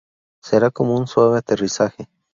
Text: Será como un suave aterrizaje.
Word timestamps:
Será 0.41 0.71
como 0.71 0.97
un 0.97 1.05
suave 1.05 1.37
aterrizaje. 1.37 2.09